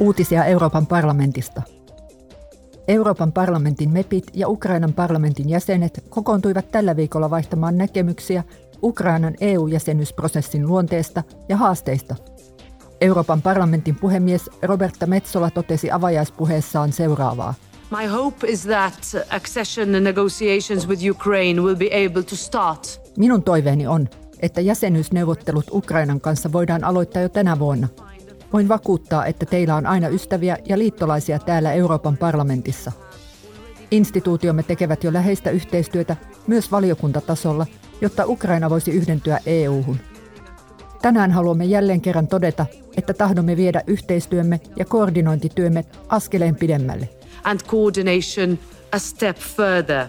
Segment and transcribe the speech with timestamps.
[0.00, 1.62] Uutisia Euroopan parlamentista.
[2.88, 8.44] Euroopan parlamentin MEPit ja Ukrainan parlamentin jäsenet kokoontuivat tällä viikolla vaihtamaan näkemyksiä
[8.82, 12.16] Ukrainan EU-jäsenyysprosessin luonteesta ja haasteista.
[13.00, 17.54] Euroopan parlamentin puhemies Roberta Metsola totesi avajaispuheessaan seuraavaa.
[17.98, 23.00] My hope is that accession negotiations with Ukraine will be able to start.
[23.18, 24.08] Minun toiveeni on,
[24.40, 27.88] että jäsenyysneuvottelut Ukrainan kanssa voidaan aloittaa jo tänä vuonna–
[28.52, 32.92] Voin vakuuttaa, että teillä on aina ystäviä ja liittolaisia täällä Euroopan parlamentissa.
[33.90, 37.66] Instituutiomme tekevät jo läheistä yhteistyötä myös valiokuntatasolla,
[38.00, 39.96] jotta Ukraina voisi yhdentyä EU-hun.
[41.02, 47.08] Tänään haluamme jälleen kerran todeta, että tahdomme viedä yhteistyömme ja koordinointityömme askeleen pidemmälle.
[47.44, 48.58] And coordination
[48.92, 50.06] a step further.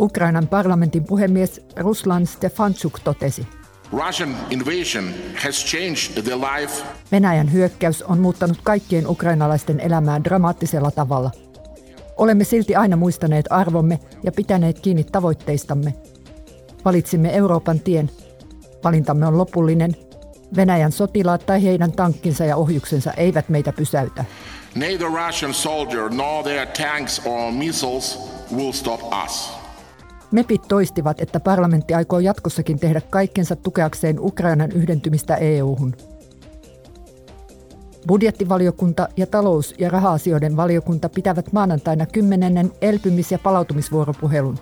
[0.00, 3.59] Ukrainan parlamentin puhemies Ruslan Stefanchuk totesi.
[3.92, 6.84] Russian invasion has changed the life.
[7.12, 11.30] Venäjän hyökkäys on muuttanut kaikkien ukrainalaisten elämää dramaattisella tavalla.
[12.16, 15.94] Olemme silti aina muistaneet arvomme ja pitäneet kiinni tavoitteistamme.
[16.84, 18.10] Valitsimme Euroopan tien.
[18.84, 19.96] Valintamme on lopullinen.
[20.56, 24.24] Venäjän sotilaat tai heidän tankkinsa ja ohjuksensa eivät meitä pysäytä.
[24.74, 28.18] Neither Russian soldier nor their tanks or missiles
[28.56, 29.59] will stop us.
[30.32, 35.96] MEPit toistivat, että parlamentti aikoo jatkossakin tehdä kaikkensa tukeakseen Ukrainan yhdentymistä EU-hun.
[38.06, 44.58] Budjettivaliokunta ja talous- ja raha-asioiden valiokunta pitävät maanantaina kymmenennen elpymis- ja palautumisvuoropuhelun.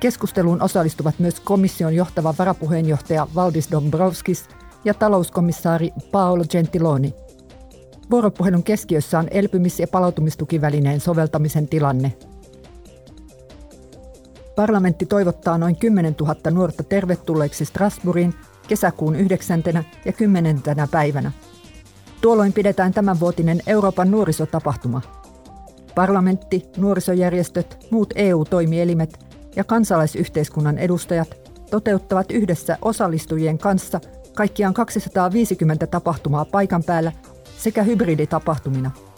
[0.00, 4.48] Keskusteluun osallistuvat myös komission johtava varapuheenjohtaja Valdis Dombrovskis
[4.84, 7.14] ja talouskomissaari Paolo Gentiloni.
[8.10, 12.12] Vuoropuhelun keskiössä on elpymis- ja palautumistukivälineen soveltamisen tilanne–
[14.56, 18.34] Parlamentti toivottaa noin 10 000 nuorta tervetulleeksi Strasbourgiin
[18.68, 19.62] kesäkuun 9.
[20.04, 20.62] ja 10.
[20.90, 21.32] päivänä.
[22.20, 25.02] Tuolloin pidetään tämänvuotinen Euroopan nuorisotapahtuma.
[25.94, 29.18] Parlamentti, nuorisojärjestöt, muut EU-toimielimet
[29.56, 34.00] ja kansalaisyhteiskunnan edustajat toteuttavat yhdessä osallistujien kanssa
[34.34, 37.12] kaikkiaan 250 tapahtumaa paikan päällä
[37.58, 38.90] sekä hybriditapahtumina–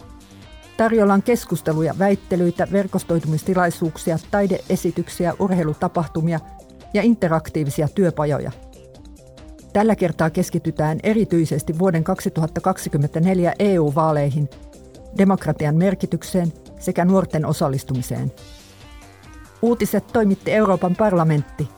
[0.77, 6.41] Tarjolla on keskusteluja, väittelyitä, verkostoitumistilaisuuksia, taideesityksiä, urheilutapahtumia
[6.95, 8.53] ja interaktiivisia työpajoja.
[9.73, 14.49] Tällä kertaa keskitytään erityisesti vuoden 2024 EU-vaaleihin,
[15.19, 18.33] demokratian merkitykseen sekä nuorten osallistumiseen.
[19.63, 21.69] Uutiset toimitti Euroopan parlamentti